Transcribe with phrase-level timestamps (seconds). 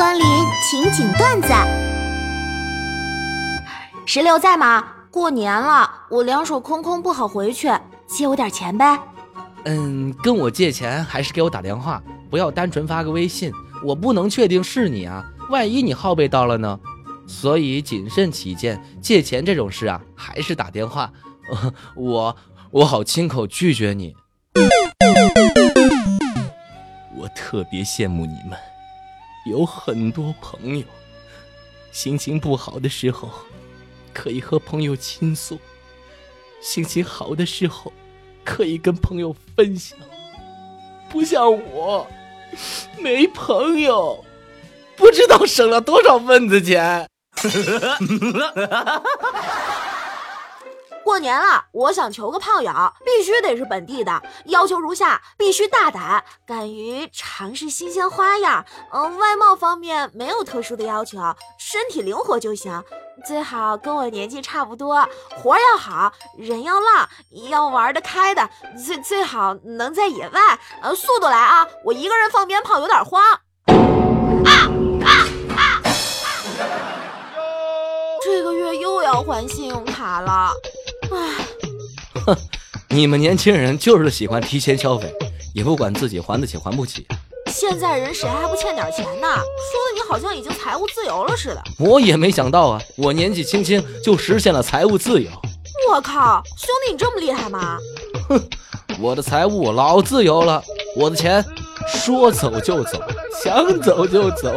[0.00, 0.24] 光临
[0.62, 1.48] 情景段子。
[4.06, 4.82] 石榴在吗？
[5.10, 7.70] 过年了，我两手空空不好回去，
[8.06, 8.98] 借我点钱呗。
[9.64, 13.52] 嗯，跟我借钱还是给我打电话，不要单纯发个微信，
[13.84, 16.80] 我不能确定是你啊，万一你号被盗了呢？
[17.26, 21.12] 所以谨慎起见，借钱这种事啊，还是打电话。
[21.94, 22.34] 我
[22.70, 24.16] 我好亲口拒绝你。
[27.18, 28.58] 我特别羡慕你们，
[29.46, 30.84] 有很多朋友，
[31.92, 33.30] 心情不好的时候
[34.12, 35.58] 可以和朋友倾诉，
[36.60, 37.92] 心情好的时候
[38.44, 39.98] 可以跟朋友分享。
[41.08, 42.06] 不像我，
[42.98, 44.24] 没朋友，
[44.96, 47.08] 不知道省了多少份子钱。
[51.04, 52.72] 过年了，我想求个炮友，
[53.04, 54.22] 必须得是本地的。
[54.44, 58.64] 要求如下：必须大胆，敢于尝试新鲜花样。
[58.92, 61.18] 嗯，外貌方面没有特殊的要求，
[61.58, 62.82] 身体灵活就行。
[63.26, 65.06] 最好跟我年纪差不多，
[65.36, 67.08] 活要好，人要浪，
[67.50, 68.48] 要玩得开的。
[68.82, 70.58] 最最好能在野外。
[70.80, 71.66] 呃，速度来啊！
[71.84, 73.22] 我一个人放鞭炮有点慌。
[73.24, 74.50] 啊
[75.04, 75.10] 啊
[75.56, 75.82] 啊！
[78.22, 80.52] 这个月又要还信用卡了。
[81.12, 81.46] 唉，
[82.26, 82.36] 哼，
[82.88, 85.12] 你们年轻人就是喜欢提前消费，
[85.54, 87.06] 也不管自己还得起还不起。
[87.46, 89.26] 现在人谁还不欠点钱呢？
[89.26, 91.62] 说的你好像已经财务自由了似的。
[91.78, 95.28] 我也没想到啊，我年纪轻轻就实现了财务自由。
[95.90, 97.76] 我靠，兄弟你这么厉害吗？
[98.28, 98.40] 哼，
[99.00, 100.62] 我的财务老自由了，
[100.94, 101.44] 我的钱
[101.88, 103.02] 说走就走，
[103.42, 104.56] 想走就走，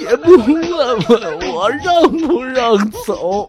[0.00, 3.48] 也不问问我让不让走。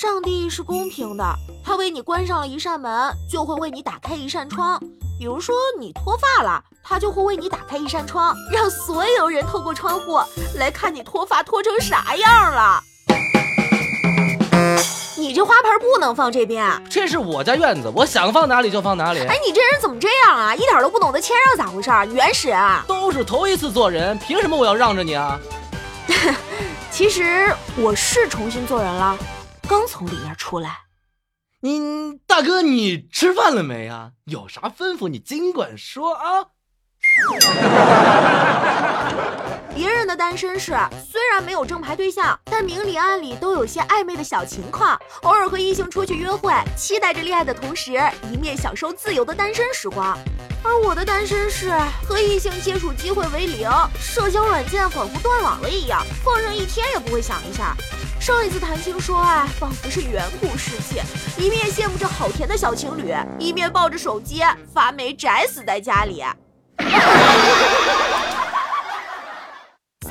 [0.00, 1.22] 上帝是公平的，
[1.62, 4.80] 他为你关上了一扇门，就会为你打开一扇窗。
[5.18, 10.18] 比如说你脱发了，他就会为你打开一扇窗，让所有人透过窗户
[10.54, 12.82] 来看你脱发脱成啥样了。
[15.18, 19.20] 你这花盆不能放这边，这是我家院子，我想放哪里就放哪里。
[19.20, 20.54] 哎，你这人怎么这样啊？
[20.54, 21.90] 一点都不懂得谦让咋回事？
[22.14, 22.82] 原始啊！
[22.88, 25.38] 都是头一次做人，凭什么我要让着你啊？
[26.90, 29.18] 其实我是重新做人了。
[29.70, 30.80] 刚从里面出来，
[31.60, 34.10] 你大哥，你吃饭了没啊？
[34.24, 36.46] 有啥吩咐你尽管说啊。
[39.72, 40.76] 别人的单身是
[41.08, 47.92] 虽然没有正牌对象，但明里暗里都有些暧昧的小情况，偶尔和异性出去约会，期待着恋爱的同时，
[48.32, 50.18] 一面享受自由的单身时光。
[50.64, 51.70] 而我的单身是
[52.08, 53.70] 和异性接触机会为零，
[54.00, 57.76] 社交软件仿佛断网了一样，放上一天也不会响一下。
[58.20, 61.02] 上一次谈情说爱，仿佛是远古世界，
[61.42, 64.42] 一面羡慕着好甜的小情侣，一面抱着手机
[64.74, 66.22] 发霉宅死在家里。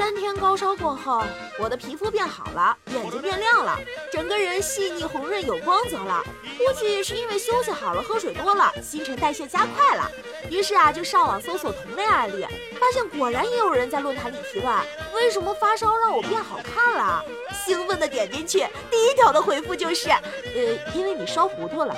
[0.10, 1.22] 三天高烧过后，
[1.60, 3.78] 我的皮肤变好了，眼睛变亮了，
[4.12, 6.24] 整个人细腻红润有光泽了。
[6.58, 10.10] 估计是因为休息好了，喝水多了，新陈代谢加快了。
[10.50, 12.44] 于是啊，就上网搜索同类案例，
[12.80, 14.74] 发现果然也有人在论坛里提问：
[15.14, 17.24] 为什么发烧让我变好看了？
[17.64, 21.96] 兴奋的点进去，第一条的回复就是：呃，因为你烧糊涂了。